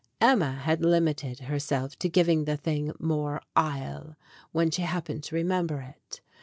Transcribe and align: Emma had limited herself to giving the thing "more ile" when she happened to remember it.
Emma 0.19 0.53
had 0.53 0.81
limited 0.81 1.41
herself 1.41 1.95
to 1.99 2.09
giving 2.09 2.45
the 2.45 2.57
thing 2.57 2.91
"more 2.97 3.39
ile" 3.55 4.15
when 4.51 4.71
she 4.71 4.81
happened 4.81 5.21
to 5.23 5.35
remember 5.35 5.79
it. 5.79 6.21